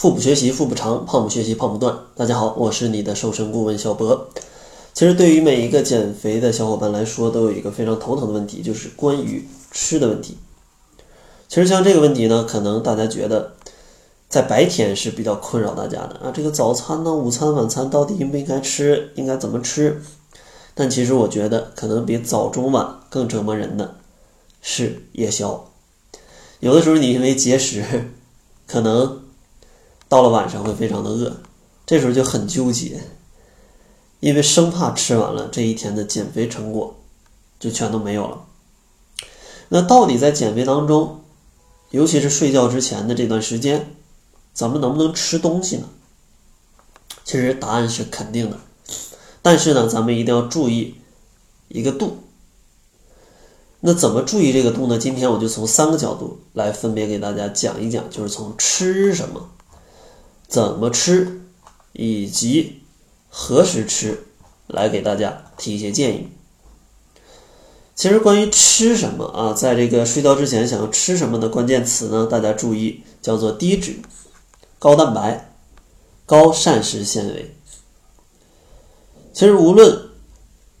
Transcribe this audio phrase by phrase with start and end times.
[0.00, 1.94] 腹部学习腹部长，胖不学习胖不断。
[2.16, 4.30] 大家好，我是你的瘦身顾问小博。
[4.94, 10.38] 其实对于每一个减肥的小伙伴来说，都有一个非常头疼的问题，就是关于吃的问题。
[11.48, 13.52] 其实像这个问题呢，可能大家觉得
[14.26, 20.00] 在白天是比较困扰大家的啊，这个早餐呢、午餐、晚餐到底应不应该吃，应该怎么吃？
[20.74, 23.96] 但其实我觉得，可能比早中晚更折磨人的
[24.62, 25.68] 是夜宵。
[26.60, 27.84] 有的时候你因为节食，
[28.66, 29.20] 可能
[30.10, 31.36] 到了晚上会非常的饿，
[31.86, 33.00] 这时候就很纠结，
[34.18, 36.96] 因为生怕吃完了这一天的减肥成果
[37.60, 38.44] 就全都没有了。
[39.68, 41.20] 那到底在减肥当中，
[41.90, 43.94] 尤其是睡觉之前的这段时间，
[44.52, 45.88] 咱们能不能吃东西呢？
[47.24, 48.58] 其实答案是肯定的。
[49.42, 50.96] 但是呢，咱们一定要注意
[51.68, 52.18] 一个度。
[53.78, 54.98] 那怎么注意这个度呢？
[54.98, 59.48] 今天我就从三个角度来分别给大家讲一讲，就是从吃什么、
[60.50, 61.42] 怎么吃
[61.92, 62.82] 以及
[63.28, 64.24] 何时吃，
[64.66, 66.28] 来给大家提一些建议。
[67.94, 74.00] 其实关于吃什么啊，在这个睡觉之前想要吃什么的关键词呢，大家注意叫做低脂、
[74.80, 75.52] 高蛋白、
[76.26, 77.54] 高膳食纤维。
[79.32, 80.08] 其实无论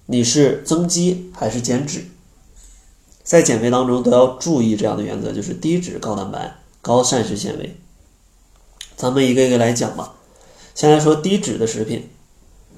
[0.06, 2.06] 你是增肌还是减脂，
[3.22, 7.76] 在减肥当中都要注意这样的原则，就是低脂、高蛋白、高膳食纤维。
[9.00, 10.12] 咱们一个一个来讲吧。
[10.74, 12.10] 先来说低脂的食品，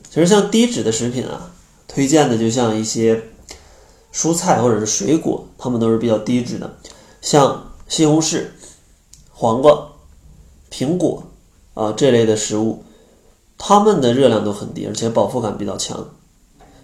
[0.09, 1.51] 其实像低脂的食品啊，
[1.89, 3.25] 推荐的就像一些
[4.15, 6.77] 蔬菜或者是水果，它们都是比较低脂的，
[7.21, 8.47] 像西红柿、
[9.33, 9.89] 黄瓜、
[10.71, 11.25] 苹果
[11.75, 12.85] 啊这类的食物。
[13.59, 16.09] 它们的热量都很低，而且饱腹感比较强。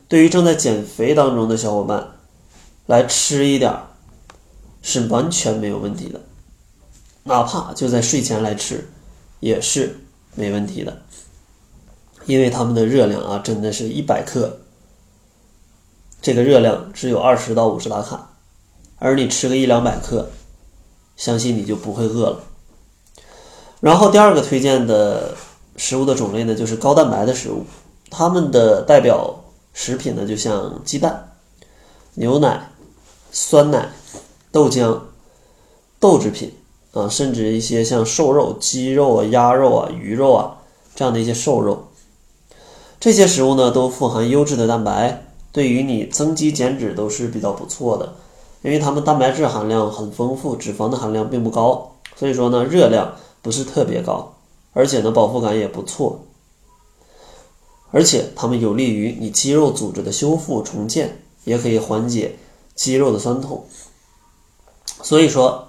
[0.09, 2.09] 对于正在减肥当中的小伙伴，
[2.86, 3.86] 来吃一点儿
[4.83, 6.20] 是完全没有问题的，
[7.25, 8.89] 哪怕就在睡前来吃，
[9.41, 9.98] 也是
[10.34, 11.03] 没问题的。
[12.27, 14.58] 因为它们的热量啊，真的是一百克，
[16.20, 18.31] 这个热量只有二十到五十大卡，
[18.99, 20.31] 而你吃个一两百克，
[21.16, 22.41] 相信你就不会饿了。
[23.81, 25.34] 然后第二个推荐的。
[25.81, 27.65] 食物的种类呢，就是高蛋白的食物，
[28.10, 31.37] 它们的代表食品呢，就像鸡蛋、
[32.15, 32.69] 牛奶、
[33.31, 33.88] 酸奶、
[34.50, 35.00] 豆浆、
[36.00, 36.53] 豆制品
[36.98, 40.59] 啊，甚至一些像瘦肉、鸡肉啊、鸭肉啊、鱼肉啊
[40.94, 41.88] 这样的一些瘦肉，
[42.98, 48.14] 这些食物呢都富含优质的蛋白，对于你增肌减脂都是比较不错的，
[48.62, 54.34] 因为它们蛋白质含量很丰富，脂肪的含量并不高，所以说呢热量不是特别高。
[54.75, 56.20] 而且呢，饱腹感也不错，
[57.91, 62.37] 而且它们有利于你肌肉组织的修复重建，也可以缓解
[62.76, 63.64] 肌肉的酸痛。
[65.03, 65.68] 所以说，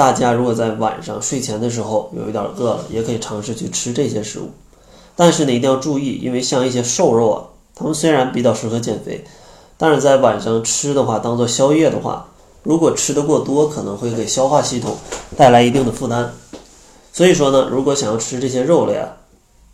[0.00, 4.48] 大家如果在晚上睡前的时候有一点饿了，也可以尝试去吃这些食物。
[5.14, 7.44] 但是呢，一定要注意，因为像一些瘦肉啊，
[7.74, 9.22] 它们虽然比较适合减肥，
[9.76, 12.26] 但是在晚上吃的话，当做宵夜的话，
[12.62, 14.96] 如果吃的过多，可能会给消化系统
[15.36, 16.32] 带来一定的负担。
[17.12, 19.06] 所以说呢，如果想要吃这些肉类啊，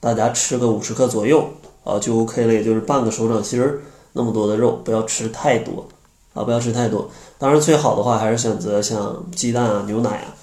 [0.01, 1.49] 大家吃个五十克左右
[1.85, 3.81] 啊就 OK 了，也就是半个手掌心儿
[4.13, 5.87] 那么多的肉，不要吃太多
[6.37, 7.11] 啊，不要吃太多。
[7.39, 10.35] 当然，最好的话还是选择像鸡蛋啊、牛奶啊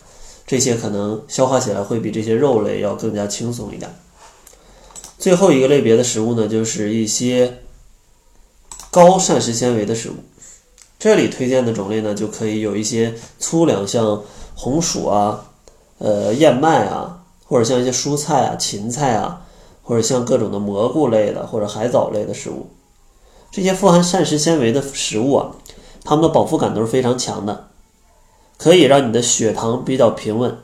[0.45, 3.89] 这些，可能消化起来会比这些肉类要更加轻松一点。
[5.17, 7.59] 最后一个类别的食物呢，就是一些
[8.91, 10.15] 高膳食纤维的食物。
[10.99, 14.21] 这里推荐的种类呢，就可以有一些粗粮，像
[14.55, 15.45] 红薯啊。
[15.99, 19.45] 呃，燕麦啊，或者像一些蔬菜啊、芹菜啊，
[19.81, 22.67] 或者像各种的蘑菇类的或者海藻类的食物，
[23.51, 25.55] 这些富含膳食纤维的食物啊，
[26.03, 27.69] 它们的饱腹感都是非常强的，
[28.57, 30.57] 可以让你的血糖比较平稳。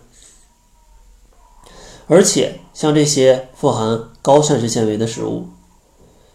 [2.07, 5.47] 而且像这些富含高膳食纤维的食物，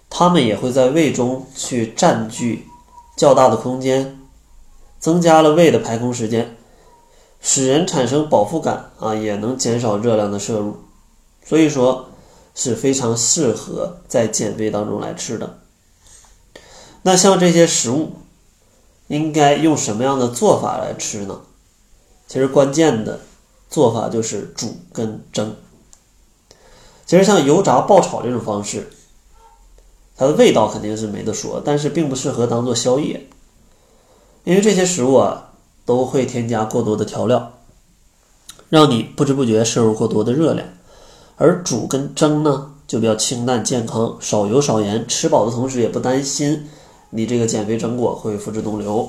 [0.09, 2.66] 它们也会在胃中去占据
[3.16, 4.20] 较大的空间，
[4.98, 6.56] 增加了胃的排空时间。
[7.41, 10.76] 使人产生饱腹感啊，也能减少热量的摄入，
[11.44, 12.06] 所以说
[12.54, 15.59] 是非常适合在减肥当中来吃的。
[17.03, 18.12] 那像这些食物，
[19.09, 21.41] 应该用什么样的做法来吃呢？
[22.27, 23.21] 其实关键的
[23.68, 25.54] 做法就是煮跟蒸。
[27.06, 28.91] 其实像油炸、爆炒这种方式，
[30.16, 33.27] 它的味道肯定是没得说，但是并不适合当做宵夜，
[34.45, 35.51] 因为这些食物啊。
[35.86, 37.59] 都会添加过多的调料，
[38.71, 40.66] 让你不知不觉摄入过多的热量。
[41.36, 46.71] 而煮跟蒸呢，就比较清淡健康，少油少盐，吃饱的同时也不担心
[47.16, 49.09] 你这个减肥成果会付之东流。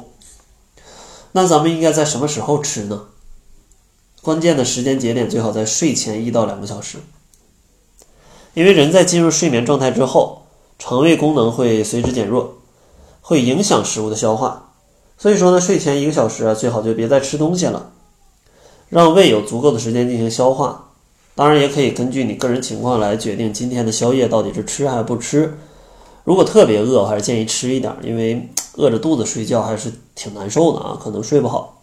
[1.32, 3.08] 那咱们应该在什么时候吃呢？
[4.22, 7.00] 关键的时间节点最好在睡前一到两个小时，
[8.54, 10.44] 因为人在进入睡眠状态之后，
[10.78, 12.60] 肠胃功能会随之减弱，
[13.22, 14.74] 会影响食物的消化。
[15.18, 17.92] 所以说呢，睡前一个小时啊，最好就别再吃东西了，
[18.90, 20.92] 让胃有足够的时间进行消化。
[21.34, 25.58] 当然，也可以根据你个人情况来决定今天的宵夜到底是吃还是不吃。
[26.26, 31.82] 如果特别饿，还是建议吃一点，因为 饿着肚子睡觉还是挺难受的啊，可能睡不好。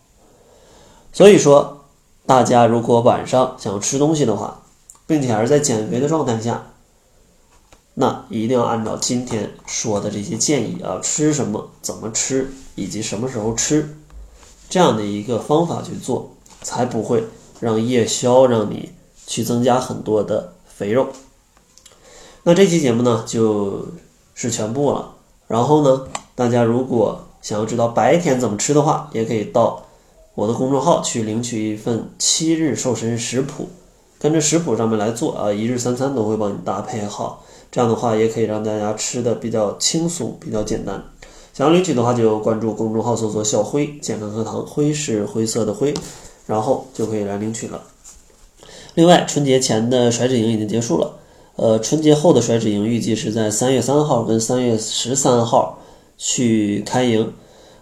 [1.15, 1.85] 所以说，
[2.27, 4.63] 大家如果晚上想吃东西的话，
[5.07, 6.67] 并且还是在减肥的状态下，
[7.95, 13.97] 那一定要按照今天说的这些建议啊，吃什么、怎么吃以及什么时候吃，
[14.69, 17.25] 这样的一个方法去做，才不会
[17.61, 18.91] 让夜宵让你。
[19.25, 21.07] 去增加很多的肥肉。
[22.43, 23.87] 那这期节目呢，就
[24.35, 25.13] 是全部了。
[25.47, 29.85] 然后呢，大家如果想要知道白天怎么吃的话，也可以到
[30.35, 33.69] 我的公众号去领取一份七日瘦身食谱，
[34.19, 37.45] 跟着食谱上面来做啊，一日三餐都会帮你搭配好。
[37.71, 41.03] 这样的话，也可以让大家吃的比较轻松，比较简单。
[41.55, 45.93] 想要领取的话，就关注公众号，搜索“小辉健康课堂”，灰是灰色的灰，
[46.47, 47.83] 然后就可以来领取了。
[48.95, 51.15] 另外，春节前的甩脂营已经结束了，
[51.57, 55.79] 呃，春节后的甩脂营预计是在三月三号跟三月十三号
[56.17, 57.33] 去开营，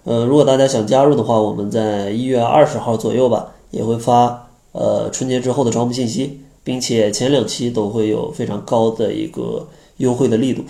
[0.04, 9.68] 呃，如果大家想加入的话，我们在一月二十号左右吧，也会发呃春节之后的招募信息，并且前两期都会有非常高的一个
[9.98, 10.64] 优惠的力度。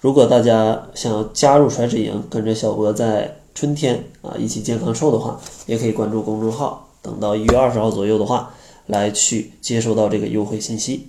[0.00, 8.50] 如果大家想要加入甩脂营，跟着小博在春天啊一起健康瘦的话，也可以关注公众号，等到一月二十号左右的话。
[8.86, 11.08] 来去接收到这个优惠信息。